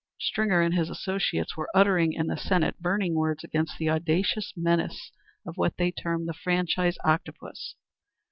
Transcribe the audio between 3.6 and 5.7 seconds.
the audacious menace of